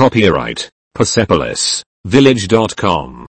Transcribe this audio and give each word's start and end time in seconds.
Copyright 0.00 0.69
Persepolis 0.93 1.83
Village.com. 2.05 3.25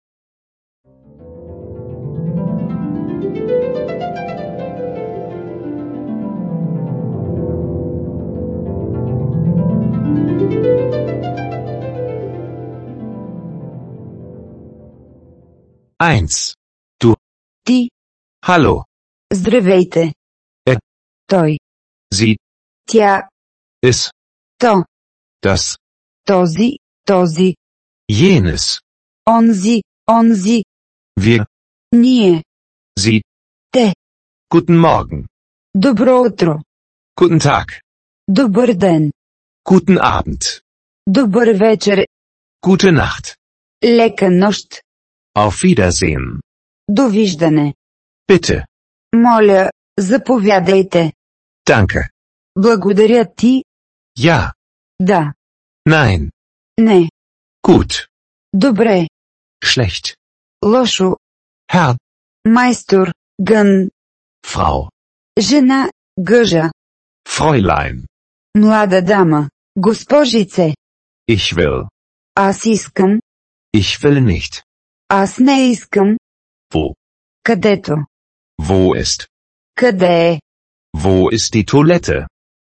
Eins. 15.99 16.53
Ти, 17.63 17.89
Hallo. 18.45 18.83
здравейте. 19.33 20.13
Е. 20.65 20.77
Той, 21.25 21.59
Sie, 22.15 22.35
тя, 22.91 23.27
es, 23.85 24.09
то, 24.57 24.83
das, 25.41 25.75
този, 26.26 26.70
този, 27.06 27.54
jenes. 28.12 28.80
онзи, 29.28 29.82
онзи, 30.10 30.64
Wir, 31.20 31.46
ние, 31.92 32.44
Sie. 33.00 33.22
Те. 33.70 33.94
Guten 34.54 34.78
Morgen. 34.80 35.26
добро 35.74 36.20
утро, 36.20 36.60
Guten 37.20 37.40
Tag. 37.40 37.80
добър 38.28 38.72
ден, 38.74 39.12
Guten 39.64 39.98
Abend. 39.98 40.62
добър 41.06 41.48
вечер, 41.48 42.06
Gute 42.66 42.90
Nacht. 43.00 43.36
лека 43.84 44.30
нощ, 44.30 44.82
Auf 45.36 45.64
Wiedersehen. 45.64 46.40
довиждане. 46.88 47.74
Bitte. 48.28 48.64
Моля, 49.16 49.70
заповядайте. 49.98 51.12
Danke. 51.66 52.08
Благодаря 52.58 53.34
ти, 53.36 53.64
Ja. 54.18 54.52
да, 55.00 55.32
Nein. 55.88 56.30
не, 56.80 57.10
Gut. 57.66 58.08
добре, 58.52 59.08
Schlecht. 59.64 60.14
лошо, 60.64 61.16
Herr. 61.72 61.96
майстор, 62.46 63.12
гън, 63.42 63.90
Frau. 64.46 64.88
жена, 65.40 65.90
гъжа, 66.20 66.70
Fräulein. 67.28 68.04
млада 68.56 69.02
дама, 69.02 69.50
госпожице, 69.78 70.74
Ich 71.30 71.54
will. 71.56 71.88
аз 72.34 72.64
искам, 72.66 73.20
Ich 73.76 74.00
will 74.02 74.20
nicht. 74.24 74.62
аз 75.08 75.38
не 75.38 75.70
искам, 75.70 76.16
Wo? 76.74 76.94
където, 77.42 77.96
Wo 78.60 79.02
ist? 79.02 79.28
къде 79.74 80.30
е, 80.32 80.40
Wo 80.96 81.30
ist 81.36 81.52
die 81.54 81.64
Toilette? 81.66 82.26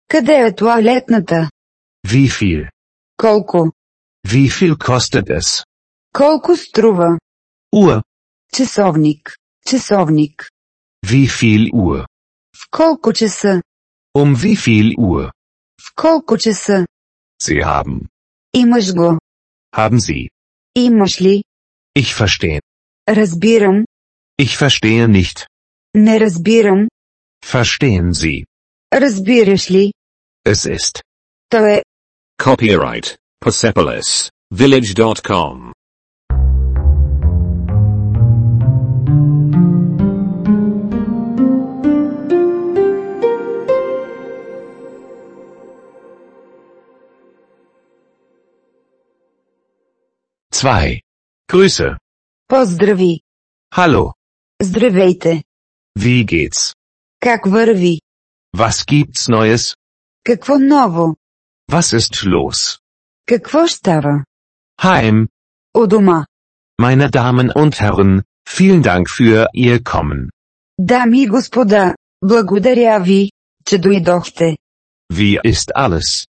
къде 0.09 0.33
е 0.47 0.55
туалетната, 0.55 1.51
Wie 2.07 2.29
viel? 2.29 2.69
колко, 3.19 3.71
Wie 4.27 4.49
viel 4.49 4.77
kostet 4.77 5.29
es? 5.31 5.65
колко 6.15 6.57
струва, 6.57 7.19
Uhr. 7.75 8.03
часовник, 8.53 9.37
часовник, 9.67 10.49
Wie 11.07 11.27
viel 11.29 11.71
Uhr? 11.73 12.07
в 12.57 12.69
колко 12.71 13.13
часа, 13.13 13.61
Um 14.17 14.35
wie 14.43 14.57
viel 14.57 14.95
Uhr? 14.97 15.31
в 15.81 15.95
колко 15.95 16.37
часа, 16.39 16.87
Sie 17.43 17.63
haben. 17.65 18.07
имаш 18.55 18.93
го, 18.95 19.19
Haben 19.77 19.99
Sie. 20.01 20.29
имаш 20.77 21.21
ли, 21.21 21.43
Ich 21.97 22.15
verstehe. 22.15 22.61
разбирам, 23.09 23.85
Ich 24.39 24.57
verstehe 24.57 25.07
nicht. 25.09 25.47
не 25.95 26.19
разбирам, 26.19 26.89
Verstehen 27.45 28.13
Sie. 28.15 28.45
разбираш 28.93 29.69
ли, 29.71 29.93
Es 30.47 30.67
ist. 30.67 31.03
то 31.51 31.59
е, 31.67 31.83
Copyright 32.39 33.17
Persepolis 33.41 34.31
Village.com. 34.51 35.73
Zwei. 50.51 51.01
Grüße. 51.49 51.97
поздрави, 52.49 53.21
Hallo. 53.75 54.13
здравейте, 54.63 55.43
Wie 55.99 56.25
geht's? 56.25 56.73
как 57.21 57.47
върви, 57.47 58.01
Was 58.57 58.85
gibt's 58.91 59.29
Neues? 59.29 59.75
какво 60.25 60.59
ново, 60.59 61.17
Was 61.73 61.93
ist 61.93 62.25
los? 62.27 62.79
какво 63.27 63.67
става, 63.67 64.25
Heim. 64.83 65.27
у 65.77 65.87
дома, 65.87 66.27
Meine 66.81 67.09
Damen 67.11 67.51
und 67.53 67.81
Herren, 67.81 68.23
vielen 68.47 68.83
Dank 68.83 69.09
für 69.11 69.49
Ihr 69.55 69.83
Kommen. 69.83 70.29
дами 70.79 71.23
и 71.23 71.29
господа, 71.29 71.95
благодаря 72.23 72.99
ви, 73.01 73.31
че 73.67 73.79
дойдохте, 73.79 74.57
Wie 75.13 75.39
ist 75.45 75.71
alles? 75.77 76.27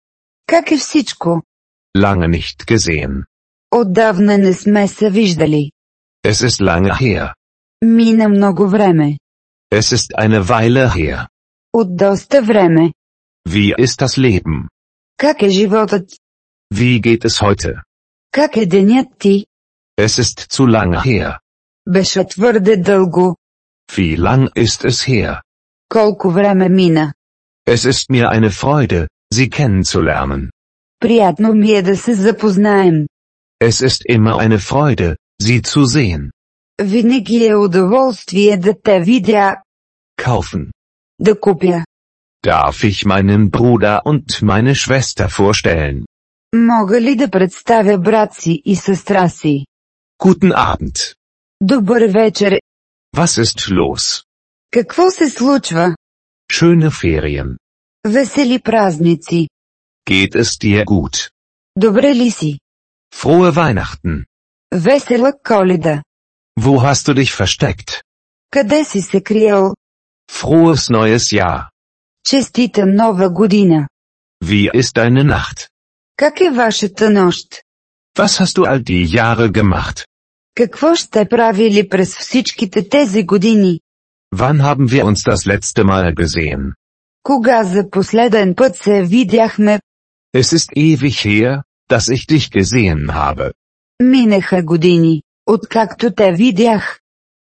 как 0.48 0.72
е 0.72 0.78
всичко, 0.78 1.42
Lange 1.98 2.28
nicht 2.28 2.66
gesehen. 2.66 3.24
отдавна 3.72 4.38
не 4.38 4.54
сме 4.54 4.88
се 4.88 5.10
виждали, 5.10 5.72
Es 6.28 6.48
ist 6.48 6.62
lange 6.62 6.94
her. 7.02 7.34
мина 7.84 8.30
много 8.30 8.68
време, 8.70 9.18
Es 9.74 9.92
ist 9.98 10.14
eine 10.18 10.44
Weile 10.48 10.90
her. 10.96 11.28
от 11.74 11.98
доста 11.98 12.42
време, 12.42 12.94
Wie 13.50 13.74
ist 13.78 14.02
das 14.02 14.18
Leben? 14.18 14.68
как 15.20 15.42
е 15.42 15.50
животът, 15.50 16.10
Wie 16.74 17.02
geht 17.02 17.26
es 17.26 17.42
heute? 17.46 17.82
как 18.32 18.58
е 18.58 18.66
денят 18.66 19.08
ти, 19.20 19.46
Es 20.00 20.22
ist 20.22 20.52
zu 20.54 20.64
lange 20.68 21.06
her. 21.06 21.38
беше 21.90 22.28
твърде 22.28 22.78
дълго, 22.78 23.36
Wie 23.92 24.18
lang 24.18 24.50
ist 24.54 24.90
es 24.90 25.08
her? 25.10 25.42
колко 25.90 26.32
време 26.32 26.70
мина, 26.70 27.14
Es 27.68 27.92
ist 27.92 28.10
mir 28.10 28.28
eine 28.30 28.50
Freude, 28.52 29.08
Sie 29.34 29.50
kennenzulernen. 29.50 30.50
приятно 31.00 31.54
ми 31.54 31.72
е 31.72 31.82
да 31.82 31.98
се 31.98 32.14
запознаем, 32.14 33.06
Es 33.64 33.88
ist 33.88 34.06
immer 34.10 34.34
eine 34.48 34.60
Freude, 34.60 35.16
Sie 35.44 35.62
zu 35.62 35.86
sehen. 35.86 36.30
винаги 36.84 37.46
е 37.48 37.56
удоволствие 37.56 38.58
да 38.58 38.74
те 38.84 39.00
видя, 39.00 39.56
Kaufen. 40.18 40.66
да 41.20 41.40
купя. 41.40 41.86
Darf 42.44 42.84
ich 42.84 43.06
meinen 43.06 43.50
Bruder 43.50 44.06
und 44.06 44.42
meine 44.42 44.76
Schwester 44.76 45.30
vorstellen? 45.30 46.06
Мога 46.56 47.02
ли 47.02 47.16
да 47.16 47.30
представя 47.30 47.98
брат 47.98 48.34
си 48.34 48.62
и 48.66 48.76
сестра 48.76 49.30
си? 49.30 49.66
Guten 50.24 50.54
Abend. 50.54 51.16
Добър 51.62 52.02
вечер, 52.08 52.60
Was 53.16 53.44
ist 53.44 53.72
los? 53.72 54.24
какво 54.72 55.12
се 55.12 55.30
случва? 55.30 55.96
Schöne 56.54 56.90
Ferien. 56.90 57.58
Весели 58.08 58.60
празници. 58.60 59.48
Geht 60.10 60.36
es 60.36 60.60
dir 60.62 60.86
gut? 60.86 61.30
Добре 61.78 62.16
ли 62.16 62.32
си? 62.32 62.60
Frohe 63.16 63.52
Weihnachten. 63.52 64.24
Весела 64.74 65.34
коледа. 65.44 66.04
Wo 66.60 66.82
hast 66.82 67.08
du 67.08 67.14
dich 67.14 67.34
versteckt? 67.36 68.04
Къде 68.52 68.84
си 68.84 69.02
се 69.02 69.24
криел? 69.24 69.74
Frohes 70.32 70.90
neues 70.90 71.32
Jahr. 71.40 71.69
Честита 72.30 72.86
нова 72.86 73.30
година. 73.30 73.88
Wie 74.44 74.70
ist 74.74 74.94
deine 74.96 75.24
Nacht? 75.24 75.70
Как 76.18 76.42
е 76.42 76.50
вашата 76.52 77.10
нощ? 77.10 77.48
Was 78.18 78.40
hast 78.40 78.56
du 78.58 78.64
all 78.66 78.84
die 78.84 79.06
Jahre 79.08 79.52
gemacht? 79.52 80.06
Какво 80.56 80.96
ще 80.96 81.30
правили 81.30 81.90
през 81.90 82.18
всичките 82.18 82.90
тези 82.90 83.26
години? 83.26 83.80
Wann 84.36 84.62
haben 84.62 84.88
wir 84.90 85.04
uns 85.06 85.24
das 85.32 85.46
letzte 85.46 85.84
Mal 85.84 86.14
gesehen? 86.14 86.74
Кога 87.24 87.64
за 87.64 87.90
последен 87.90 88.56
път 88.56 88.76
се 88.76 89.04
видяхме, 89.04 89.80
Es 90.36 90.54
ist 90.58 90.70
ewig 90.76 91.26
her, 91.26 91.62
dass 91.90 92.10
ich 92.10 92.28
dich 92.28 92.50
gesehen 92.52 93.10
habe. 93.10 93.52
минаха 94.04 94.64
години, 94.64 95.22
откакто 95.46 96.12
те 96.16 96.32
видях. 96.34 97.00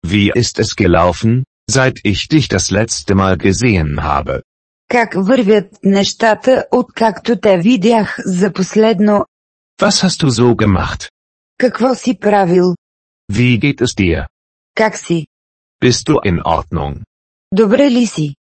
Wie 0.08 0.32
ist 0.36 0.60
es 0.60 0.76
gelaufen, 0.76 1.44
seit 1.72 1.96
ich 2.04 2.28
dich 2.28 2.48
das 2.48 2.72
letzte 2.72 3.16
Mal 3.16 3.38
gesehen 3.38 4.04
habe? 4.04 4.42
Как 4.92 5.14
вървят 5.16 5.66
нещата, 5.84 6.66
откакто 6.72 7.40
те 7.40 7.58
видях 7.58 8.18
за 8.26 8.54
последно, 8.54 9.26
Was 9.82 10.08
hast 10.08 10.26
du 10.26 10.30
so 10.30 10.56
gemacht? 10.56 11.10
какво 11.58 11.96
си 11.96 12.20
правил, 12.20 12.76
Wie 13.32 13.60
geht 13.60 13.82
es 13.82 13.96
dir? 13.98 14.28
как 14.76 14.98
си, 14.98 15.28
Bist 15.86 16.08
du 16.10 16.14
in 16.26 16.44
Ordnung? 16.44 17.04
добре 17.52 17.92
ли 17.92 18.06
си, 18.08 18.36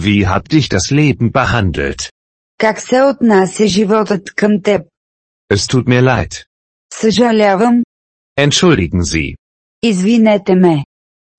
Wie 0.00 0.24
hat 0.26 0.48
dich 0.48 0.68
das 0.68 0.92
Leben 0.92 1.30
behandelt? 1.32 2.10
как 2.58 2.80
се 2.80 3.02
отнася 3.02 3.66
животът 3.66 4.34
към 4.34 4.62
теб. 4.62 4.82
Es 5.52 5.72
tut 5.72 5.84
mir 5.88 6.02
leid. 6.02 6.44
Съжалявам, 6.94 7.82
Entschuldigen 8.40 9.00
Sie. 9.02 9.34
извинете 9.82 10.54
ме. 10.54 10.84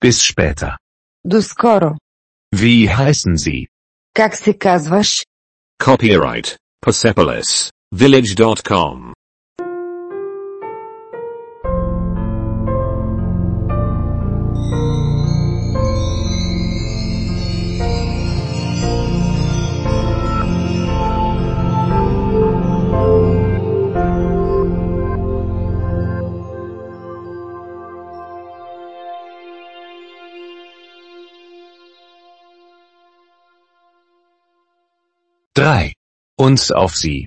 Bis 0.04 0.32
später. 0.32 0.76
До 1.24 1.42
скоро. 1.42 1.96
Wie 2.54 2.88
heißen 2.88 3.36
Sie? 3.36 3.66
Как 4.14 4.36
се 4.36 4.58
казваш? 4.58 5.26
Copyright 5.82 6.56
Persepolis 6.86 7.70
Village.com. 7.94 9.12
3. 35.54 35.94
Uns 36.40 36.70
auf 36.70 36.94
Sie. 36.94 37.26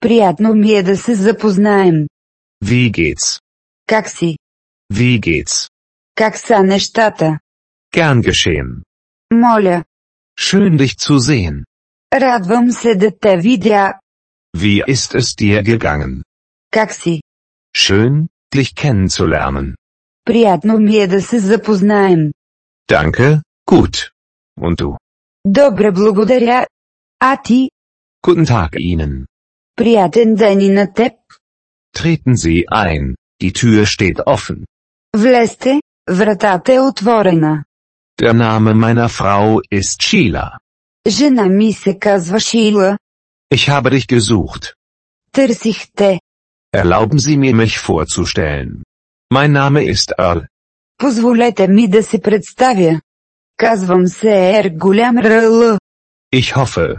Приятно 0.00 0.54
ми 0.54 0.72
е 0.72 0.82
да 0.82 0.96
се 0.96 1.14
запознаем. 1.14 2.06
Wie 2.64 2.90
geht's? 2.90 3.40
Как 3.86 4.08
си? 4.08 4.36
Wie 4.92 5.20
geht's? 5.20 5.70
Как 6.14 6.38
са 6.38 6.62
нещата? 6.62 7.38
Gern 7.94 8.22
geschehen. 8.22 8.82
Моля. 9.34 9.84
Schön 10.40 10.76
dich 10.76 10.96
zu 10.96 11.18
sehen. 11.18 11.64
Радвам 12.12 12.72
се 12.72 12.94
да 12.94 13.18
те 13.20 13.36
видя. 13.36 13.94
Wie 14.56 14.84
ist 14.86 15.14
es 15.14 15.36
dir 15.36 15.62
gegangen? 15.62 16.22
Как 16.70 16.92
си? 16.92 17.20
Schön, 17.76 18.28
dich 18.54 18.74
kennenzulernen. 18.74 19.74
Приятно 20.24 20.78
ми 20.78 20.96
е 20.96 21.06
да 21.06 21.22
се 21.22 21.38
запознаем. 21.38 22.32
Danke, 22.90 23.40
gut. 23.70 24.10
Und 24.60 24.76
du? 24.76 24.96
Добре 25.46 25.92
благодаря. 25.92 26.66
А 27.20 27.36
ти? 27.36 27.70
Guten 28.26 28.46
Tag 28.46 28.70
Ihnen. 28.76 29.24
Приятен 29.76 30.34
ден 30.34 30.60
и 30.60 30.68
на 30.68 30.92
теб. 30.92 31.12
Treten 31.96 32.36
Sie 32.36 32.68
ein, 32.68 33.14
die 33.40 33.52
Tür 33.52 33.86
steht 33.86 34.26
offen. 34.26 34.64
Влезте, 35.16 35.80
вратата 36.10 36.72
е 36.74 36.80
отворена. 36.80 37.64
Der 38.22 38.32
Name 38.32 38.74
meiner 38.74 39.08
Frau 39.08 39.60
ist 39.72 40.02
Sheila. 40.02 40.58
Жена 41.08 41.44
ми 41.44 41.72
се 41.72 41.98
казва 41.98 42.40
Шила. 42.40 42.98
Ich 43.54 43.68
habe 43.68 43.90
dich 43.90 44.06
gesucht. 44.06 44.74
Търсих 45.32 45.86
те. 45.96 46.20
Erlauben 46.76 47.18
Sie 47.18 47.36
mir 47.36 47.54
mich 47.54 47.78
vorzustellen. 47.78 48.82
Mein 49.34 49.52
Name 49.52 49.94
ist 49.94 50.12
Earl. 50.18 50.46
Позволете 50.98 51.68
ми 51.68 51.88
да 51.88 52.02
се 52.02 52.20
представя. 52.20 53.00
Казвам 53.56 54.06
се 54.06 54.28
Ер 54.28 54.78
Голям 54.78 55.18
РЛ. 55.18 55.78
Ich 56.34 56.54
hoffe, 56.54 56.98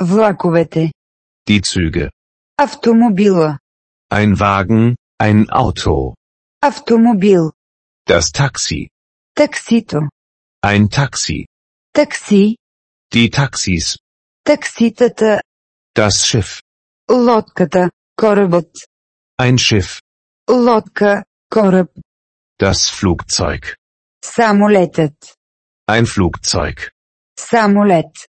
влаковете, 0.00 0.90
Die 1.48 1.60
Züge. 1.62 2.10
автомобила, 2.58 3.58
Ein 4.10 4.38
Wagen, 4.38 4.96
ein 5.18 5.48
Auto. 5.50 6.14
автомобил, 6.62 7.52
Das 8.08 8.30
Taxi. 8.32 8.88
таксито, 9.36 10.08
Ein 10.64 10.88
Taxi. 10.88 11.46
такси, 11.94 12.56
Die 13.14 13.30
Taxis. 13.30 13.96
такситата, 14.44 15.40
Das 15.94 16.24
Schiff. 16.24 16.62
лодката, 17.10 17.90
корабът, 18.16 18.70
Ein 19.40 19.56
Schiff. 19.58 20.00
лодка, 20.50 21.24
кораб, 21.50 21.90
Das 22.58 22.90
Flugzeug. 22.90 23.74
самолетът, 24.24 25.14
Ein 25.88 26.06
Flugzeug. 26.06 26.90
самолет, 27.38 28.26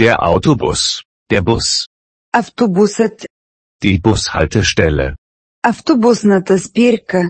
Der 0.00 0.16
Autobus. 0.22 1.02
Der 1.32 1.42
Bus. 1.42 1.86
автобусът, 2.32 3.26
Die 3.84 4.00
Bushaltestelle. 4.00 5.14
автобусната 5.62 6.58
спирка, 6.58 7.28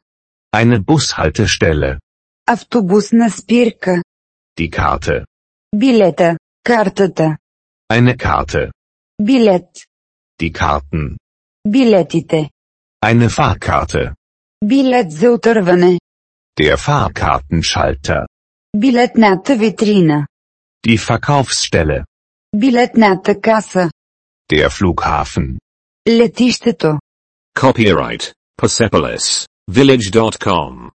Eine 0.57 0.79
Bushaltestelle. 0.85 1.99
автобусна 2.47 3.31
спирка, 3.31 4.03
Die 4.59 4.71
Karte. 4.71 5.25
билета, 5.77 6.37
картата, 6.65 7.37
Eine 7.93 8.17
Karte. 8.17 8.71
билет, 9.23 9.69
Die 10.43 10.53
Karten. 10.53 11.17
билетите, 11.69 12.51
Eine 13.05 13.29
Fahrkarte. 13.29 14.15
билет 14.65 15.13
за 15.13 15.31
отърване, 15.31 15.99
Der 16.61 16.77
Fahrkartenschalter. 16.77 18.27
билетната 18.77 19.57
витрина, 19.57 20.27
Die 20.87 20.99
Verkaufsstelle. 20.99 22.05
билетната 22.57 23.41
каса, 23.41 23.91
Der 24.53 24.69
Flughafen. 24.69 25.59
летището. 26.09 26.99
Copyright 27.59 28.33
Persepolis 28.63 29.47
Village.com. 29.71 30.91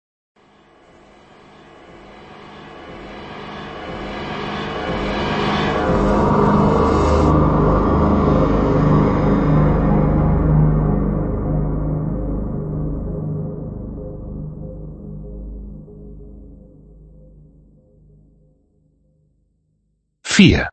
Vier. 20.25 20.69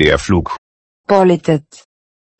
Der 0.00 0.18
Flug. 0.18 0.56
Полетът, 1.08 1.84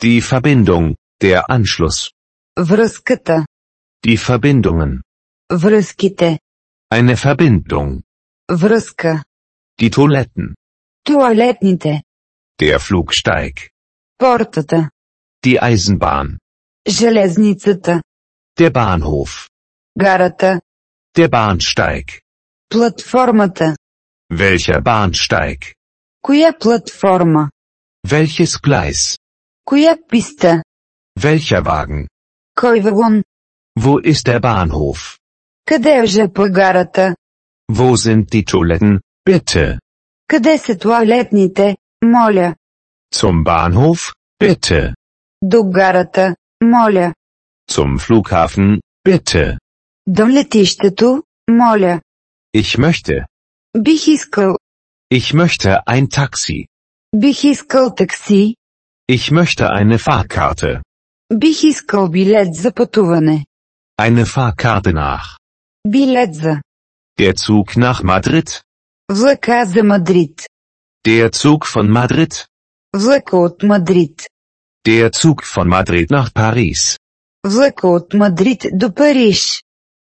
Die 0.02 0.20
Verbindung. 0.20 0.94
Der 1.22 1.42
Anschluss. 1.50 2.10
връзката, 2.58 3.46
Die 4.06 4.16
Verbindungen. 4.18 5.00
връзките, 5.52 6.38
Eine 6.94 7.16
Verbindung. 7.16 8.02
връзка, 8.52 9.24
Die 9.80 9.90
Toiletten. 9.90 10.54
туалетните, 11.06 12.02
Der 12.62 12.78
Flugsteig. 12.78 13.68
портата, 14.18 14.90
Die 15.46 15.58
Eisenbahn. 15.62 16.38
железницата, 16.88 18.02
Der 18.60 18.70
Bahnhof. 18.72 19.48
гарата, 19.98 20.60
Der 21.16 21.28
Bahnsteig. 21.28 22.20
платформата. 22.68 23.76
Welcher 24.32 24.80
Bahnsteig? 24.82 25.60
Коя 26.22 26.52
платформа? 26.52 27.50
Welches 28.06 28.56
Gleis? 28.64 29.18
Коя 29.64 29.96
писта? 30.10 30.62
Welcher 31.18 31.62
Wagen? 31.62 32.08
Кой 32.56 32.80
вагон? 32.80 33.22
Wo 33.78 33.98
ist 33.98 34.26
der 34.26 34.40
Bahnhof? 34.40 35.18
Къде 35.68 35.90
е 36.02 36.06
ЖП 36.06 36.48
гарата? 36.50 37.16
Wo 37.72 37.96
sind 37.96 38.24
die 38.30 38.44
Toiletten? 38.44 39.00
Bitte. 39.28 39.78
Къде 40.28 40.58
са 40.58 40.78
туалетните? 40.78 41.76
Моля. 42.04 42.54
Zum 43.14 43.44
Bahnhof? 43.44 44.14
Bitte. 44.42 44.94
До 45.42 45.64
гарата? 45.64 46.36
Моля. 46.62 47.14
Zum 47.70 47.98
Flughafen? 47.98 48.80
Bitte. 49.08 49.58
До 50.06 50.28
летището? 50.28 51.22
Моля. 51.50 52.00
Ich 52.56 52.78
möchte. 52.78 53.26
Бих 53.78 54.08
искал. 54.08 54.56
Ich 55.10 55.34
möchte 55.34 55.86
ein 55.86 56.08
Taxi. 56.08 56.66
Бих 57.12 57.44
искал 57.44 57.94
такси. 57.94 58.56
Ich 59.06 59.30
möchte 59.30 59.70
eine 59.70 59.98
Fahrkarte. 59.98 60.82
Бих 61.30 61.64
искал 61.64 62.08
билет 62.08 62.54
за 62.54 62.72
пътуване. 62.72 63.44
Eine 64.00 64.26
Fahrkarte 64.26 64.92
nach. 64.92 65.38
Билет 65.84 66.34
за. 66.34 66.62
Der 67.18 67.34
Zug 67.36 67.76
nach 67.76 68.02
Madrid? 68.02 68.62
Влака 69.08 69.64
за 69.66 69.82
Мадрид. 69.84 70.46
Der 71.06 71.30
Zug 71.32 71.66
von 71.66 71.88
Madrid? 71.88 72.46
Влака 72.92 73.36
от 73.36 73.62
Мадрид. 73.62 74.26
Der 74.86 75.12
Zug 75.12 75.42
von 75.44 75.68
Madrid 75.68 76.10
nach 76.10 76.32
Paris. 76.32 76.98
Влака 77.44 77.88
от 77.88 78.14
Мадрид 78.14 78.66
до 78.72 78.92
Париж. 78.92 79.62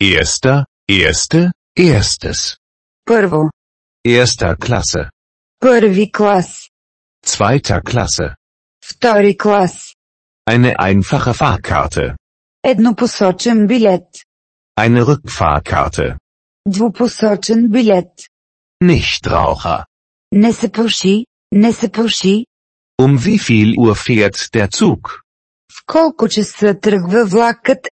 Erster, 0.02 0.66
erste, 0.90 1.52
erstes. 1.78 2.58
Първо. 3.06 3.50
Erster 4.08 4.56
Klasse. 4.58 5.10
Първи 5.60 6.12
клас. 6.12 6.70
Zweiter 7.26 7.82
Klasse. 7.84 8.36
Втори 8.86 9.38
клас. 9.38 9.96
Eine 10.50 10.76
einfache 10.80 11.34
Fahrkarte. 11.34 12.16
Еднопосочен 12.64 13.68
билет. 13.68 14.10
Eine 14.80 15.02
Rückfahrkarte. 15.10 16.18
Двупосочен 16.66 17.70
билет. 17.70 18.14
Nichtraucher. 18.84 19.86
Не 20.32 20.54
се 20.54 20.72
пуши, 20.72 21.26
не 21.52 21.74
се 21.74 21.92
пуши. 21.92 22.46
Um 23.02 23.18
wie 23.18 23.38
viel 23.38 23.76
Uhr 23.78 23.96
fährt 23.96 24.54
der 24.54 24.68
Zug? 24.70 25.22
В 25.72 25.86
колко 25.86 26.28
часа 26.28 26.80
тръгва 26.80 27.26
влакът? 27.26 27.88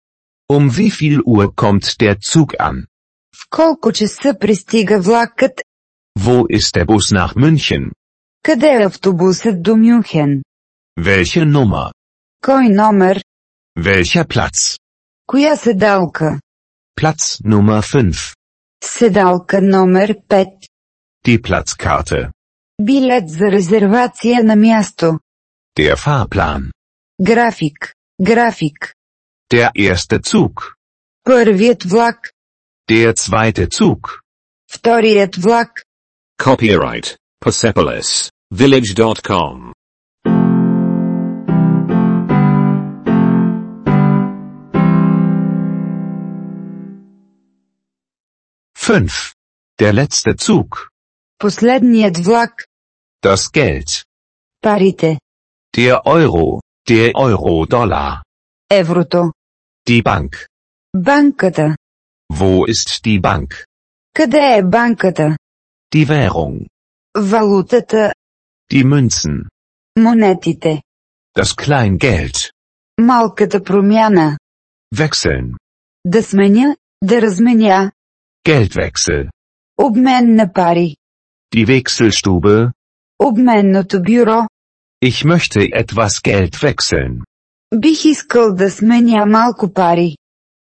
Um 0.52 0.70
wie 0.70 0.90
viel 0.90 1.20
Uhr 1.20 1.54
kommt 1.54 2.00
der 2.00 2.16
Zug 2.18 2.54
an? 2.58 2.87
В 3.37 3.46
колко 3.50 3.92
часа 3.92 4.35
пристига 4.40 5.00
влакът? 5.00 5.52
Wo 6.18 6.46
ist 6.49 6.75
der 6.76 6.85
Bus 6.85 7.12
nach 7.12 7.35
München? 7.35 7.92
Къде 8.42 8.66
е 8.66 8.85
автобусът 8.87 9.62
до 9.62 9.76
Мюнхен? 9.76 10.42
Welche 11.00 11.44
Nummer? 11.44 11.92
Кой 12.44 12.68
номер? 12.68 13.23
Welcher 13.78 14.26
Platz? 14.26 14.78
Коя 15.26 15.56
седалка? 15.56 16.40
Platz 17.00 17.42
Nummer 17.44 17.80
5. 17.80 18.35
Седалка 18.85 19.62
номер 19.62 20.14
5. 20.28 20.46
Die 21.26 21.40
Platzkarte. 21.42 22.30
Билет 22.82 23.30
за 23.30 23.46
резервация 23.52 24.44
на 24.44 24.56
място. 24.56 25.18
Der 25.78 25.96
Fahrplan. 25.96 26.70
График. 27.20 27.94
График. 28.20 28.94
Der 29.52 29.70
erste 29.75 30.20
Zug. 30.20 30.75
Първият 31.25 31.82
влак. 31.85 32.30
Der 32.90 33.12
zweite 33.12 33.68
Zug. 33.68 34.20
Вторият 34.73 35.37
влак. 35.37 35.82
Copyright 36.40 37.16
Persepolis 37.40 38.30
Village.com. 38.50 39.73
Fünf. 48.76 49.35
Der 49.80 49.92
letzte 49.92 50.37
Zug. 50.37 50.88
Последният 51.38 52.16
влак. 52.18 52.64
Das 53.23 53.50
Geld. 53.52 54.04
Парите. 54.62 55.18
Der 55.76 56.06
Euro. 56.06 56.61
Der 56.88 57.14
Euro-Dollar. 57.14 58.23
Еврото. 58.70 59.32
Die 59.88 60.02
Bank. 60.02 60.46
Банката. 60.94 61.76
Wo 62.32 62.64
ist 62.66 63.04
die 63.04 63.20
Bank? 63.20 63.64
Къде 64.14 64.56
е 64.58 64.62
банката? 64.62 65.37
Die 65.94 66.08
Währung. 66.08 66.66
Валутата. 67.14 68.12
Die 68.70 68.85
Münzen. 68.85 69.49
Монетите. 69.96 70.82
Das 71.38 71.54
Kleingeld. 71.54 72.50
Малката 72.99 73.61
промяна. 73.61 74.38
Wechseln. 74.94 75.56
Да 76.04 76.23
сменя, 76.23 76.76
да 77.02 77.20
разменя. 77.23 77.92
Geldwechsel. 78.49 79.30
Обмен 79.78 80.35
на 80.35 80.52
пари. 80.52 80.96
Die 81.54 81.66
Wechselstube. 81.66 82.73
Обменното 83.18 84.00
бюро. 84.02 84.49
Ich 85.00 85.25
möchte 85.25 85.61
etwas 85.73 86.23
Geld 86.23 86.62
wechseln. 86.62 87.25
Бих 87.75 88.04
искал 88.04 88.54
да 88.54 88.70
сменя 88.70 89.26
малко 89.26 89.68
пари. 89.68 90.16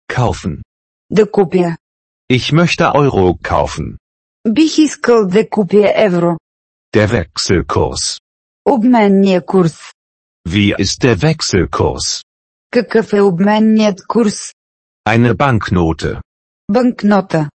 Kaufen. 0.09 0.63
Да 1.11 1.27
купя. 1.27 1.77
Ich 2.29 2.53
möchte 2.53 2.95
Euro 2.95 3.35
kaufen. 3.43 3.99
Бих 4.49 4.79
искал 4.79 5.27
да 5.27 5.49
купя 5.49 5.89
евро. 6.07 6.39
Der 6.95 7.09
Wechselkurs. 7.09 8.21
Обменния 8.65 9.41
курс. 9.41 9.93
Wie 10.49 10.75
ist 10.79 11.03
der 11.03 11.17
Wechselkurs? 11.17 12.25
Какъв 12.71 13.13
е 13.13 13.21
обменният 13.21 14.07
курс? 14.07 14.55
Eine 15.09 15.35
Banknote. 15.35 16.21
Банкнота. 16.73 17.51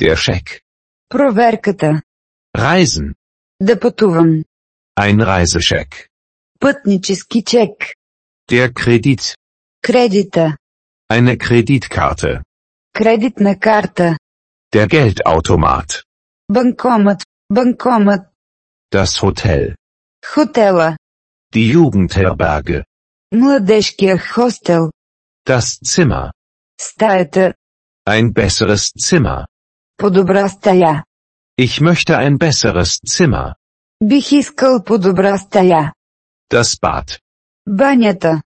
Der 0.00 0.16
Scheck. 0.16 0.60
Проверката. 1.08 2.02
Reisen. 2.56 3.14
Да 3.60 3.80
пътувам. 3.80 4.44
Ein 5.00 5.18
Reisescheck. 5.20 6.06
Пътнически 6.60 7.44
чек. 7.44 7.94
Der 8.50 8.72
Kredit. 8.72 9.36
Кредита. 9.82 10.56
Eine 11.12 11.36
Kreditkarte. 11.36 12.42
Кредитна 12.92 13.58
карта. 13.60 14.16
Der 14.74 14.86
Geldautomat. 14.88 16.02
Банкомат. 16.48 17.24
Банкомат. 17.50 18.30
Das 18.90 19.20
Hotel. 19.22 19.76
Хотела. 20.22 20.96
Die 21.52 21.70
Jugendherberge. 21.70 22.84
Младежкия 23.32 24.16
хостел. 24.18 24.90
Das 25.44 25.78
Zimmer. 25.80 26.32
Стаята. 26.80 27.54
Ein 28.06 28.32
besseres 28.32 28.92
Zimmer. 28.94 29.46
По-добра 29.98 30.48
стая. 30.48 31.04
Ich 31.56 31.80
möchte 31.80 32.16
ein 32.16 32.38
besseres 32.38 33.00
Zimmer. 33.04 33.54
Бих 34.00 34.32
искал 34.32 34.82
по-добра 34.82 35.36
стая. 35.38 35.92
Das 36.50 36.76
Bad. 36.80 37.18
Банята. 37.66 38.40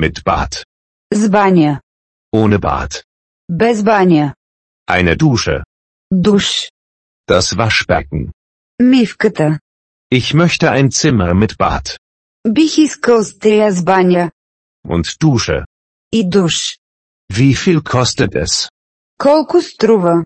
Mit 0.00 0.24
Bad. 0.24 0.64
С 1.12 1.28
баня. 1.28 1.80
Ohne 2.32 2.58
Bad. 2.58 3.02
Без 3.48 3.82
баня. 3.82 4.34
Eine 4.86 5.16
Dusche. 5.16 5.64
Душ. 6.10 6.70
Das 7.26 7.56
Waschbecken. 7.56 8.32
Мивката. 8.80 9.58
Ich 10.10 10.34
möchte 10.34 10.70
ein 10.70 10.90
Zimmer 10.90 11.34
mit 11.34 11.56
Bad. 11.58 11.96
Бих 12.44 12.78
искал 12.78 13.22
стая 13.24 13.70
с 13.70 13.82
баня. 13.82 14.30
Und 14.86 15.22
Dusche. 15.22 15.64
И 16.12 16.22
душ. 16.24 16.78
Wie 17.32 17.54
viel 17.54 17.80
kostet 17.82 18.34
es? 18.34 18.68
Колко 19.18 19.60
струва? 19.62 20.24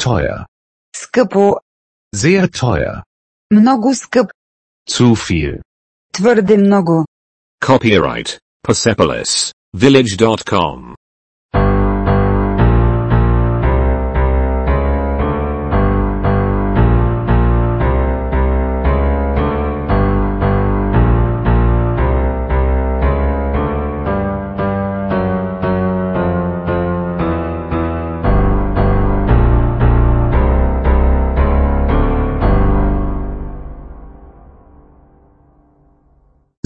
Teuer. 0.00 0.46
Скъпо. 0.96 1.60
Sehr 2.16 2.46
teuer. 2.48 3.02
Много 3.50 3.94
скъп. 3.94 4.30
Zu 4.90 5.14
viel. 5.14 5.60
Твърде 6.12 6.56
много. 6.56 7.06
Copyright 7.64 8.38
Persepolis 8.66 9.52
Village.com. 9.76 10.94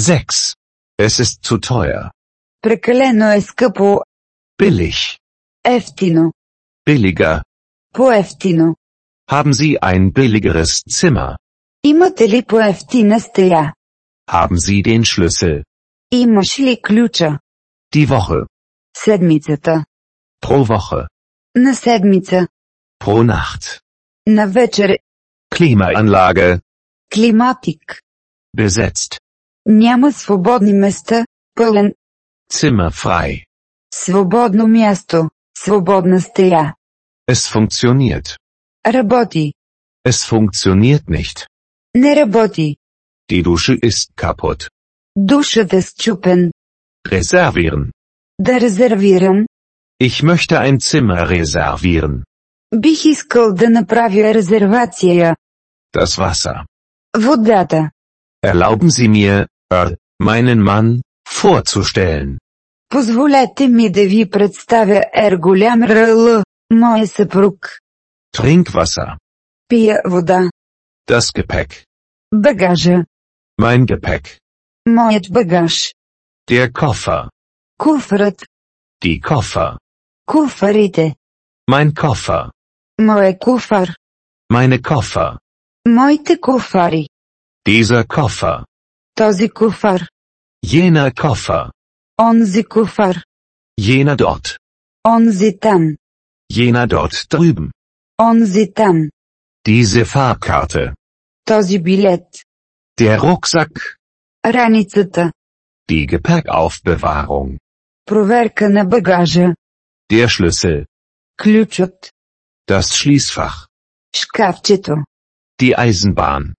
Sechs. 0.07 0.55
Es 0.99 1.21
ist 1.21 1.43
zu 1.43 1.59
teuer. 1.59 2.11
Прекалено 2.63 3.33
е 3.33 3.41
скъпо. 3.41 4.01
Billig. 4.59 5.19
Ефтино. 5.65 6.33
Billiger. 6.87 7.43
По-ефтино. 7.95 8.77
Haben 9.31 9.53
Sie 9.53 9.81
ein 9.81 10.13
billigeres 10.13 10.83
Zimmer? 10.99 11.37
Имате 11.85 12.29
ли 12.29 12.43
по-ефтина 12.43 13.21
стая? 13.21 13.73
Haben 14.31 14.57
Sie 14.57 14.83
den 14.83 15.05
Schlüssel? 15.05 15.65
Имаш 16.11 16.59
ли 16.59 16.77
ключа? 16.77 17.39
Die 17.95 18.09
Woche. 18.09 18.47
Седмицата. 18.97 19.85
Pro 20.45 20.67
Woche. 20.69 21.09
На 21.55 21.75
седмица. 21.75 22.49
Pro 23.03 23.23
Nacht. 23.23 23.81
На 24.27 24.47
вечер. 24.47 24.99
Klimaanlage. 25.55 26.61
Климатик. 27.11 28.01
Besetzt. 28.57 29.19
Няма 29.68 30.12
свободни 30.12 30.74
места. 30.74 31.26
Пълен. 31.56 31.94
Zimmer 32.54 32.92
frei. 32.92 33.44
Свободно 33.94 34.68
място. 34.68 35.30
Свободна 35.58 36.22
стая. 36.22 36.74
Es 37.32 37.52
funktioniert. 37.54 38.38
Работи. 38.86 39.54
Es 40.08 40.24
funktioniert 40.32 41.10
nicht. 41.10 41.48
Не 41.96 42.16
работи. 42.16 42.76
Die 43.32 43.44
Dusche 43.44 43.80
ist 43.80 44.14
kaputt. 44.16 44.70
Душът 45.18 45.74
е 45.74 45.82
счупен. 45.82 46.52
Reservieren. 47.08 47.92
Да 48.42 48.60
резервирам. 48.60 49.46
Ich 50.04 50.24
möchte 50.24 50.60
ein 50.60 50.80
Zimmer 50.80 51.28
reservieren. 51.28 52.24
Бих 52.76 53.06
искал 53.06 53.54
да 53.54 53.70
направя 53.70 54.34
резервация. 54.34 55.36
Das 55.98 56.18
Wasser. 56.18 56.66
Водата. 57.18 57.92
Erlauben 58.46 58.90
Sie 58.90 59.08
mir, 59.08 59.48
er, 59.71 59.97
meinen 60.19 60.63
Mann, 60.63 61.03
vorzustellen. 61.29 62.39
Позволете 62.89 63.69
ми 63.69 63.91
да 63.93 64.01
ви 64.01 64.31
представя 64.31 65.03
Ер 65.17 65.37
голям 65.39 65.83
РЛ, 65.83 66.43
моя 66.71 67.07
съпруг. 67.07 67.69
Trinkwasser. 68.37 69.17
Пия 69.69 70.03
вода. 70.05 70.51
Das 71.11 71.33
Gepäck. 71.37 71.85
Багажа. 72.35 73.05
Mein 73.61 73.87
Gepäck. 73.87 74.39
Моят 74.89 75.27
багаж. 75.31 75.95
Der 76.51 76.73
Koffer. 76.73 77.29
Куфрът. 77.79 78.47
Die 79.05 79.21
Koffer. 79.21 79.79
Куфарите. 80.27 81.15
Mein 81.71 81.95
Koffer. 81.95 82.51
Моя 82.99 83.39
куфар. 83.39 83.89
Meine 84.53 84.79
Koffer. 84.83 85.39
Моите 85.87 86.37
куфари. 86.37 87.09
Dieser 87.69 88.05
Koffer. 88.05 88.65
Този 89.17 89.49
куфар. 89.49 90.09
Jener 90.67 91.11
Koffer. 91.15 91.71
Онзи 92.19 92.63
куфар. 92.65 93.17
Jener 93.81 94.17
dort. 94.17 94.47
Онзи 95.05 95.59
там. 95.61 95.97
Jener 96.53 96.87
dort 96.87 97.15
drüben. 97.31 97.71
Онзи 98.19 98.67
там. 98.79 99.11
Diese 99.67 100.05
Fahrkarte. 100.05 100.95
Този 101.45 101.79
билет. 101.79 102.43
Der 103.01 103.19
Rucksack. 103.21 103.99
Раницата. 104.45 105.33
Die 105.91 106.07
Gepäckaufbewahrung. 106.07 107.59
Проверка 108.07 108.69
на 108.71 108.85
багажа. 108.85 109.55
Der 110.13 110.29
Schlüssel. 110.29 110.87
Ключът. 111.37 112.11
Das 112.71 112.95
Schließfach. 112.95 113.69
Шкафчето. 114.15 115.05
Die 115.61 115.75
Eisenbahn. 115.77 116.55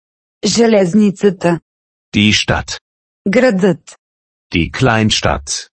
Железницата. 0.45 1.59
Die 2.15 2.33
Stadt. 2.33 2.79
Градът. 3.29 3.95
Die 4.53 4.71
Kleinstadt. 4.71 5.67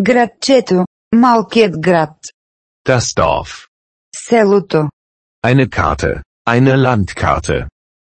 Градчето. 0.00 0.84
Малкият 1.14 1.80
град. 1.80 2.16
Das 2.88 3.14
Dorf. 3.16 3.66
Селото. 4.16 4.88
Eine 5.46 5.68
Karte. 5.68 6.22
Eine 6.48 6.76
Landkarte. 6.76 7.68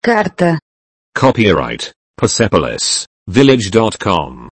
Карта. 0.05 0.59
Copyright 1.15 1.93
Persepolis 2.21 3.07
Village.com. 3.29 4.49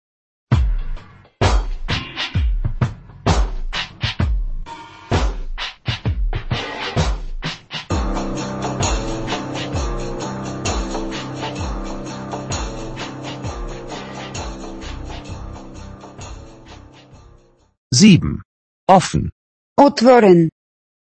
Sieben. 17.93 18.41
Offen. 18.87 19.31
Отворен. 19.77 20.49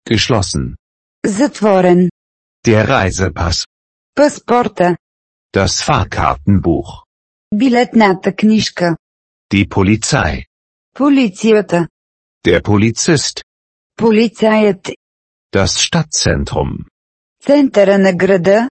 Geschlossen. 0.05 0.77
Затворен. 1.27 2.11
Der 2.67 2.89
Reisepass. 2.89 3.67
Паспорта. 4.15 4.97
Das 5.53 5.83
Fahrkartenbuch. 5.83 7.05
Билетната 7.55 8.33
книжка. 8.37 8.97
Die 9.53 9.69
Polizei. 9.69 10.45
Полицията. 10.95 11.89
Der 12.47 12.63
Polizist. 12.63 13.43
Полицаят. 13.97 14.91
Das 15.57 15.79
Stadtzentrum. 15.79 16.85
Центъра 17.43 17.99
на 17.99 18.13
града. 18.13 18.69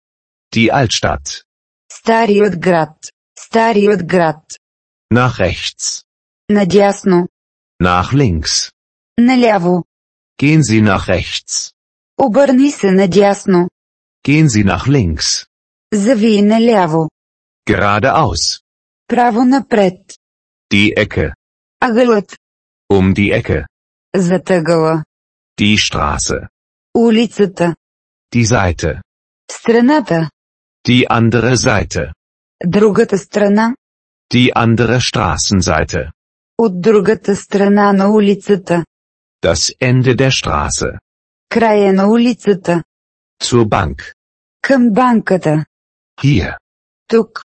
Die 0.56 0.70
Altstadt. 0.72 1.44
Старият 1.91 2.60
град. 2.60 2.98
Старият 3.39 4.08
град. 4.08 4.44
Nach 5.13 5.39
rechts. 5.39 6.03
Надясно. 6.50 7.27
Nach 7.82 8.13
links. 8.13 8.72
Наляво. 9.22 9.84
Gehen 10.41 10.62
Sie 10.63 10.82
nach 10.82 11.08
rechts. 11.08 11.72
Обърни 12.17 12.72
се 12.72 12.91
надясно. 12.91 13.70
Gehen 14.27 14.48
Sie 14.48 14.63
nach 14.65 14.88
links. 14.88 15.46
Зави 15.94 16.41
наляво. 16.41 17.10
Geradeaus. 17.70 18.62
Право 19.08 19.46
напред. 19.46 20.13
Die 20.74 20.94
Ecke. 20.98 21.34
Ъгълът. 21.79 22.38
Um 22.94 23.13
die 23.13 23.41
Ecke. 23.41 23.65
Зад 24.15 24.50
ъгъла. 24.50 25.03
Die 25.60 25.77
Straße. 25.77 26.48
Улицата. 26.94 27.75
Die 28.36 28.46
Seite. 28.46 29.01
Страната. 29.51 30.29
Die 30.88 31.06
andere 31.10 31.58
Seite. 31.58 32.12
Другата 32.65 33.17
страна. 33.17 33.76
Die 34.34 34.52
andere 34.56 35.00
Straßenseite. 35.02 36.12
От 36.62 36.82
другата 36.82 37.36
страна 37.36 37.93
на 37.93 38.10
улицата. 38.10 38.86
Das 39.45 39.76
Ende 39.80 40.15
der 40.15 40.32
Straße. 40.32 40.97
Края 41.50 41.93
на 41.93 42.08
улицата. 42.08 42.84
Zur 43.43 43.65
Bank. 43.65 44.13
Към 44.62 44.93
банката. 44.93 45.65
Hier. 46.21 46.58
Тук. 47.08 47.43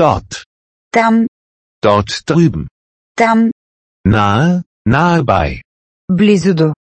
Dort. 0.00 0.44
Там. 0.90 1.26
Dort 1.82 2.10
drüben. 2.26 2.66
Там. 3.16 3.50
Nahe. 4.04 4.62
Nahe 4.88 5.22
bei. 5.24 5.62
Близо 6.12 6.54
до. 6.54 6.74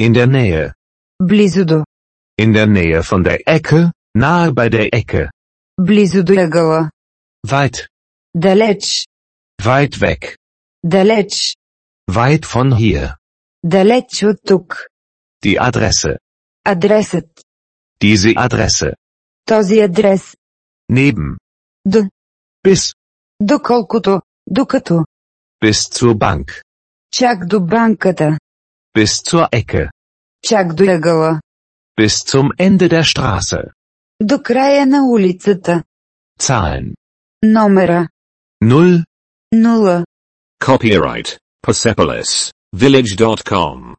In 0.00 0.14
der 0.14 0.26
Nähe. 0.26 0.72
Близо 1.22 1.64
до. 1.64 1.84
In 2.38 2.52
der 2.52 2.66
Nähe 2.66 3.02
von 3.02 3.24
der 3.24 3.38
Ecke. 3.46 3.92
Nahe 4.14 4.52
bei 4.52 4.68
der 4.68 4.94
Ecke. 4.94 5.30
Близо 5.80 6.22
до 6.24 6.32
ъгъла. 6.32 6.90
Weit. 7.46 7.76
Далеч. 8.34 9.06
Weit 9.62 9.94
weg. 10.00 10.36
Далеч. 10.82 11.56
Weit 12.10 12.44
von 12.46 12.76
hier. 12.76 13.16
Далеч 13.62 14.22
от 14.22 14.42
тук. 14.46 14.88
Die 15.44 15.58
Adresse. 15.60 16.16
Адресът. 16.64 17.44
Diese 18.00 18.34
Adresse. 18.36 18.94
Този 19.44 19.80
адрес. 19.80 20.36
Neben. 20.92 21.36
До. 21.84 22.08
Bis. 22.66 22.94
Доколкото. 23.40 24.20
Докато. 24.46 25.04
Bis 25.64 25.88
zur 25.90 26.14
Bank. 26.14 26.62
Чак 27.10 27.46
до 27.46 27.60
банката. 27.60 28.38
Bis 28.96 29.22
zur 29.22 29.48
Ecke. 29.52 29.90
Чак 30.42 30.74
до 30.74 30.84
ъгъла. 30.84 31.40
Bis 32.00 32.14
zum 32.30 32.52
Ende 32.58 32.88
der 32.88 33.04
Straße. 33.04 33.72
До 34.20 34.42
края 34.42 34.86
на 34.86 35.04
улицата. 35.04 35.84
Zahlen. 36.40 36.94
Номера. 37.42 38.08
0. 38.64 39.04
Нула. 39.52 40.04
Copyright 40.59 41.37
Persepolis. 41.61 42.51
Village.com 42.73 43.95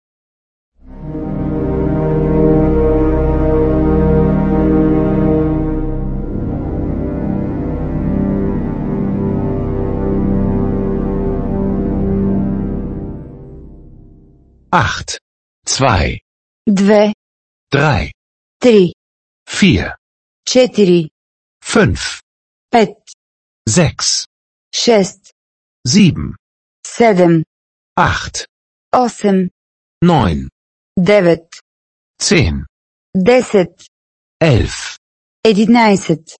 Acht, 14.70 15.20
zwei, 15.64 16.18
dve, 16.66 17.12
drei, 17.70 18.10
tri, 18.60 18.92
vier, 19.46 19.94
četiri, 20.44 21.10
fünf, 21.62 22.22
pet, 22.70 22.96
sechs, 23.68 24.26
šest, 24.74 25.30
sieben, 25.86 26.34
Седем. 26.93 27.43
Acht. 27.95 28.47
Осем. 28.91 29.51
Neun. 30.03 30.49
Девет. 30.97 31.47
Zehn. 32.19 32.65
Десет. 33.13 33.87
Elf. 34.39 34.97
Единайсет. 35.43 36.35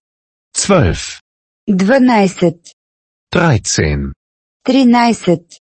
Zwölf. 0.52 1.20
Дванайсет. 1.66 2.72
Dreizehn. 3.32 4.12
Тринайсет. 4.64 5.60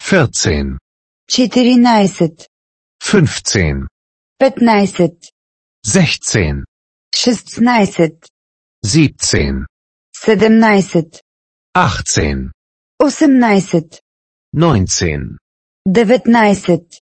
Vierzehn. 0.00 0.78
Четиринайсет. 1.26 2.48
Fünfzehn. 3.00 3.88
Петнайсет. 4.38 5.30
Sechzehn. 5.84 6.64
Шестнайсет. 7.12 8.26
Siebzehn. 8.82 9.66
Седемнайсет. 10.12 11.20
Achtzehn. 11.74 12.52
Осемнайсет. 12.98 14.00
Neunzehn. 14.52 15.38
Деветнайсет. 15.86 17.00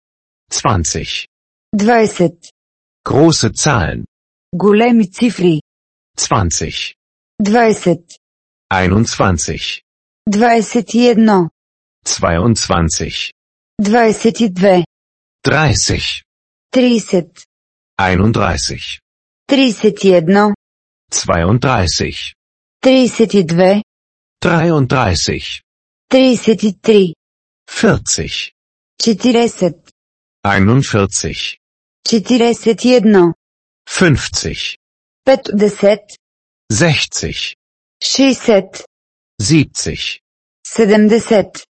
Zwanzig. 0.49 1.27
Двайсет. 1.71 2.49
Große 3.05 3.53
Zahlen. 3.53 4.05
Големи 4.53 5.03
цифри. 5.03 5.61
Zwanzig. 6.15 6.95
Двайсет. 7.39 8.17
Einundzwanzig. 8.69 9.83
Двайсет 10.25 10.93
и 10.93 10.99
едно. 11.09 11.49
Zweiundzwanzig. 12.05 13.33
Двайсет 13.77 14.39
и 14.41 14.49
две. 14.49 14.85
Dreißig. 15.43 16.23
Тридесет. 16.71 17.45
Einunddreißig. 17.97 19.01
Тридесет 19.47 20.03
и 27.67 27.87
едно. 27.87 28.23
Zweiunddreißig. 28.23 28.53
Тридесет 28.97 29.05
и 29.05 29.13
две. 29.13 29.13
Dreiunddreißig. 29.13 29.13
Тридесет 29.13 29.13
и 29.13 29.13
три. 29.13 29.13
Vierzig. 29.25 29.83
Четиресет. 29.83 29.89
Einundvierzig. 30.43 31.59
Четиресет 32.05 32.85
и 32.85 32.89
едно. 32.89 33.33
Fünfzig. 33.85 34.77
Петдесет. 35.25 36.17
Sechzig. 36.71 37.55
Шестдесет. 38.01 38.85
Siebzig. 39.39 40.21
Седемдесет. 40.63 41.65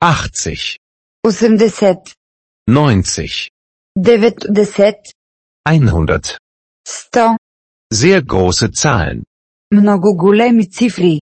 Achtzig. 0.00 0.78
Осемдесет. 1.22 2.14
Neunzig. 2.66 3.50
Деветдесет. 3.96 5.12
Einhundert. 5.64 6.38
Сто. 6.84 7.36
Sehr 7.90 8.22
große 8.22 8.72
Zahlen. 8.72 9.24
Много 9.70 10.12
големи 10.14 10.64
цифри. 10.64 11.20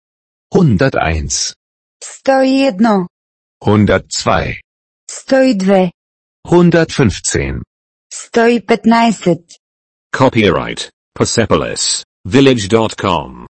Hunderteins. 0.52 1.54
Сто 2.00 2.42
102 3.61 4.55
102 5.19 5.91
115 6.45 7.61
115 8.09 9.43
Copyright 10.13 10.89
Persepolis 11.13 12.03
Village.com 12.25 13.47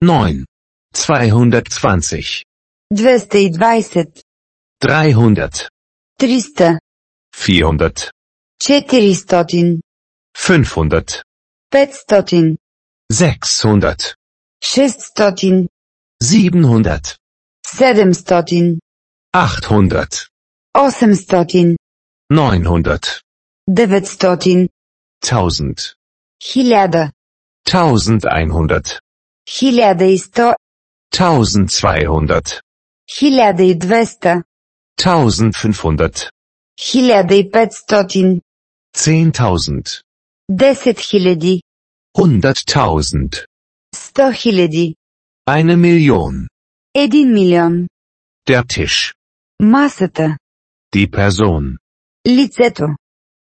Neun. 0.00 0.44
220 0.94 2.42
220 2.94 4.27
300. 4.80 5.68
300, 6.20 6.78
400. 7.32 8.10
400, 8.60 9.80
500. 10.34 11.22
500, 11.70 12.56
600. 13.10 14.14
600, 14.60 15.68
700. 16.20 17.16
700, 17.64 18.78
800. 19.34 20.28
800, 20.74 21.76
900. 22.30 23.08
900, 23.66 24.68
1000. 25.20 25.96
1000, 27.64 28.20
1100. 28.20 29.00
1100, 29.46 30.56
1200. 31.10 32.60
1200, 33.06 34.44
1500. 34.97 36.29
1500, 36.77 38.41
10.000. 38.95 40.01
10 40.47 40.81
000, 41.21 41.61
100.000. 42.17 43.45
100 43.93 44.33
000, 44.45 44.93
Eine 45.47 45.75
Million. 45.77 46.47
1 46.95 47.25
милион. 47.25 47.87
Der 48.47 48.63
Tisch. 48.67 49.13
Масата, 49.61 50.37
Die 50.93 51.07
Person. 51.07 51.77
лицето. 52.27 52.95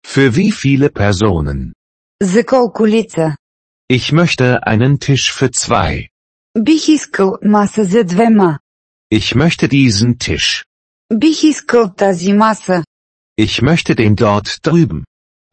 Für 0.06 0.36
wie 0.36 0.52
viele 0.52 0.90
Personen? 0.90 1.74
За 2.22 2.44
колко 2.44 2.86
лица? 2.86 3.36
Ich 3.90 4.12
möchte 4.12 4.64
einen 4.68 5.00
Tisch 5.00 5.32
für 5.32 5.52
zwei. 5.52 6.10
Бих 6.58 6.90
искал 6.90 7.38
маса 7.42 7.84
за 7.86 8.04
двема. 8.04 8.60
Ich 9.10 9.36
möchte 9.36 9.68
diesen 9.70 10.18
Tisch. 10.20 10.66
Бих 11.14 11.44
искал 11.44 11.96
тази 11.96 12.34
маса. 12.34 12.84
Ich 13.40 13.62
möchte 13.62 13.96
den 13.96 14.16
dort 14.16 14.48
drüben. 14.64 15.04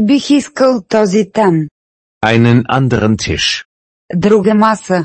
Бих 0.02 0.30
искал 0.30 0.83
този 0.88 1.30
там. 1.30 1.68
Einen 2.24 2.66
anderen 2.66 3.16
Tisch. 3.16 3.64
Друга 4.12 4.54
маса. 4.54 5.04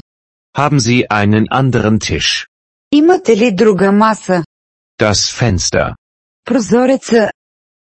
Haben 0.55 0.79
Sie 0.79 1.09
einen 1.09 1.47
anderen 1.49 1.99
Tisch? 1.99 2.47
Имате 2.91 3.35
ли 3.35 3.51
друга 3.51 3.91
маса? 3.91 4.43
Das 4.97 5.29
Fenster. 5.29 5.95
Прозореца. 6.45 7.31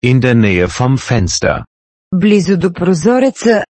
In 0.03 0.21
der 0.21 0.35
Nähe 0.35 0.67
vom 0.67 0.97
Fenster. 0.97 1.65
Близо 2.11 2.57
до 2.57 2.69
прозореца. 2.71 3.63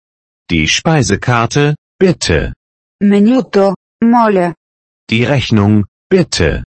Die 0.51 0.68
Speisekarte, 0.68 1.75
bitte. 1.99 2.53
Менюто. 3.01 3.75
Моля. 4.03 4.55
Die 5.11 5.25
Rechnung, 5.25 5.85
bitte. 6.11 6.62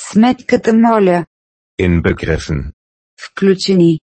Сметката 0.00 0.72
моля. 0.72 1.25
Inbegriffen. 1.78 2.72
Включени. 3.20 3.98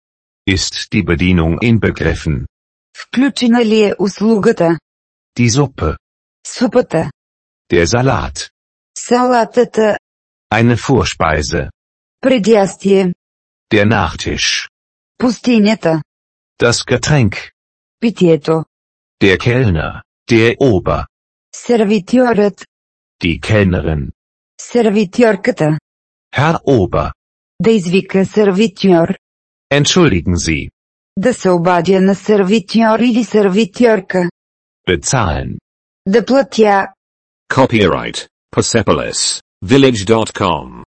Ist 0.45 0.93
die 0.93 1.03
Bedienung 1.03 1.59
inbegriffen? 1.61 2.45
Включена 2.97 3.65
ли 3.65 3.83
е 3.83 3.93
услугата? 3.99 4.79
Die 5.39 5.49
Suppe. 5.49 5.95
Супата. 6.47 7.11
Der 7.71 7.85
Salat. 7.85 8.49
Салатата. 8.97 9.97
Eine 10.53 10.75
Vorspeise. 10.75 11.69
Предястие. 12.21 13.13
Der 13.73 13.85
Nachtisch. 13.85 14.69
Пустинята. 15.19 16.01
Das 16.61 16.85
Getränk. 16.85 17.51
Питието. 17.99 18.65
Der 19.21 19.37
Kellner. 19.37 20.01
Der 20.29 20.55
Ober. 20.59 21.05
Сервитьорът. 21.55 22.65
Die 23.23 23.39
Kellnerin. 23.39 24.11
Сервитьорката. 24.61 25.77
Herr 26.35 26.57
Ober. 26.63 27.11
Да 27.61 27.71
извика 27.71 28.25
сервитьор. 28.25 29.17
Entschuldigen 29.73 30.35
Sie. 30.35 30.69
Да 31.17 31.33
се 31.33 31.49
обадя 31.49 32.01
на 32.01 32.15
сервитьор 32.15 32.99
или 32.99 33.23
сервитьорка. 33.23 34.29
Bezahlen. 34.87 35.57
Да 36.05 36.25
платя. 36.25 36.87
Copyright 37.53 38.27
Persepolis 38.55 39.41
Village.com. 39.65 40.83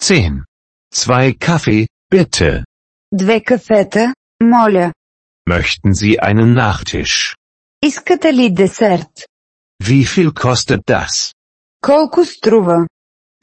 Zehn. 0.00 0.44
Zwei 0.92 1.32
Kaffee, 1.32 1.86
bitte. 2.10 2.64
Две 3.12 3.40
кафета, 3.40 4.14
моля. 4.40 4.92
Möchten 5.48 5.94
Sie 5.94 6.20
einen 6.20 6.54
Nachtisch? 6.54 7.34
Искате 7.82 8.30
ли 8.32 8.48
десерт? 8.50 9.26
Wie 9.80 10.04
viel 10.04 10.32
kostet 10.32 10.82
das? 10.86 11.32
Колко 11.82 12.24
струва? 12.24 12.86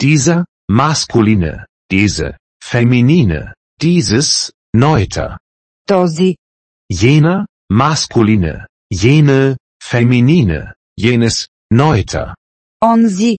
Dieser, 0.01 0.45
maskuline, 0.69 1.65
diese, 1.91 2.37
feminine, 2.61 3.53
dieses, 3.81 4.51
neuter. 4.75 5.37
Този, 5.87 6.35
Jener, 6.91 7.45
maskuline, 7.71 8.67
jene, 8.93 9.57
feminine, 9.81 10.73
jenes, 10.99 11.47
neuter. 11.71 12.35
онзи, 12.83 13.37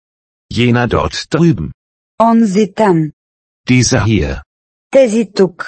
Jener 0.51 0.87
dort 0.87 1.27
drüben. 1.33 1.71
онзи 2.19 2.65
там. 2.73 3.11
Dieser 3.69 4.03
hier. 4.05 4.41
Тези 4.91 5.31
тук. 5.35 5.65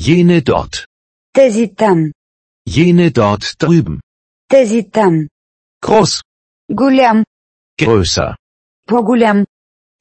Jene 0.00 0.40
dort. 0.40 0.86
Тези 1.34 1.74
там. 1.74 2.12
Jene 2.68 3.10
dort 3.10 3.44
drüben. 3.58 4.00
Тези 4.48 4.90
там. 4.90 5.28
Groß. 5.86 6.22
Голям, 6.72 7.24
Größer. 7.82 8.34
по-голям, 8.86 9.44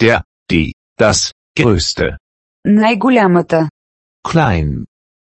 Der, 0.04 0.22
die, 0.52 0.74
das, 1.02 1.32
größte. 1.60 2.18
най-голямата. 2.66 3.70
Klein. 4.28 4.86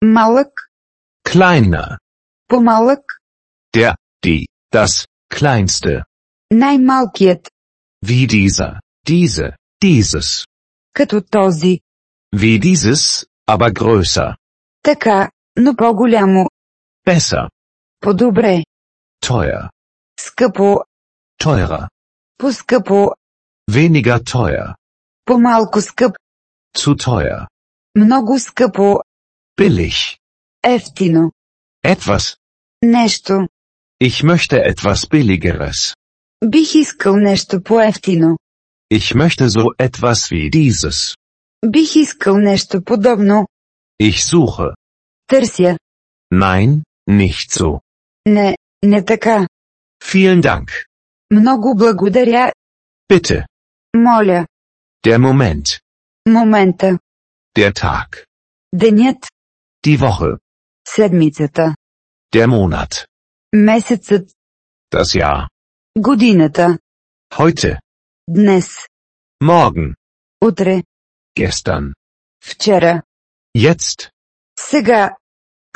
Малък, 0.05 0.53
Kleiner. 1.29 1.99
по-малък, 2.49 3.03
Der, 3.77 3.95
die, 4.27 4.47
das, 4.75 5.07
kleinste. 5.35 6.03
най-малкият, 6.53 7.49
Wie 8.05 8.27
dieser, 8.27 8.81
diese, 9.09 9.53
dieses. 9.85 10.47
като 10.93 11.21
този. 11.31 11.81
Wie 12.35 12.59
dieses, 12.59 13.27
aber 13.47 13.71
größer. 13.73 14.35
Така, 14.83 15.31
но 15.59 15.75
по-голямо, 15.77 16.49
Besser. 17.07 17.49
по-добре, 18.01 18.64
Teuer. 19.25 19.69
скъпо, 20.21 20.85
Teurer. 21.43 21.88
по-скъпо, 22.38 23.14
Weniger 23.71 24.19
teuer. 24.25 24.75
по-малко 25.25 25.81
скъп, 25.81 26.12
Zu 26.79 26.95
teuer. 26.97 27.47
много 27.97 28.38
скъпо, 28.38 29.01
Billig. 29.61 30.16
ефтино. 30.64 31.33
Etwas. 31.87 32.37
Нещо. 32.85 33.49
Ich 34.03 34.23
möchte 34.25 34.57
etwas 34.75 35.07
billigeres. 35.11 35.95
Бих 36.45 36.75
искал 36.75 37.16
нещо 37.16 37.61
по-ефтино. 37.62 38.37
Ich 38.90 39.14
möchte 39.14 39.49
so 39.51 39.75
etwas 39.79 40.31
wie 40.31 40.51
dieses. 40.51 41.14
Бих 41.65 41.95
искал 41.95 42.38
нещо 42.38 42.84
подобно. 42.84 43.47
Ich 43.99 44.19
suche. 44.19 44.73
Търся. 45.28 45.78
Nein, 46.34 46.84
nicht 47.10 47.51
so. 47.51 47.80
Не, 48.28 48.58
не 48.84 49.06
така. 49.06 49.47
Vielen 50.04 50.41
Dank. 50.41 50.69
Много 51.32 51.75
благодаря. 51.75 52.51
Bitte. 53.10 53.45
Моля. 53.97 54.45
Der 55.08 55.17
Moment. 55.19 55.80
Момента. 56.30 56.99
Der 57.58 57.71
Tag. 57.73 58.25
Денят. 58.75 59.28
Die 59.88 59.97
Woche. 59.99 60.38
Седмицата. 60.88 61.75
Der 62.36 62.47
Monat. 62.47 63.06
Месецът. 63.56 64.30
Das 64.95 65.15
Jahr. 65.15 65.47
Годината. 65.99 66.78
Heute. 67.34 67.80
Днес. 68.30 68.78
Morgen. 69.43 69.93
Утре. 70.41 70.84
Gestern. 71.35 71.93
Вчера. 72.40 73.03
Jetzt. 73.57 74.09
Сега. 74.57 75.16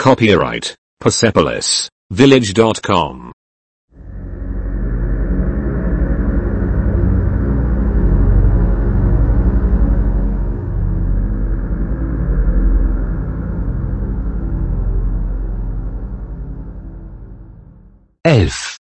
Copyright 0.00 0.74
Persepolis 1.04 1.88
Village.com. 2.10 3.32
Elf. 18.24 18.77